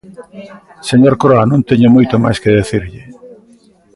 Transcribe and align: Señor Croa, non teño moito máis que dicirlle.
Señor 0.89 1.15
Croa, 1.21 1.49
non 1.51 1.65
teño 1.69 1.87
moito 1.95 2.15
máis 2.23 2.37
que 2.43 2.53
dicirlle. 2.57 3.03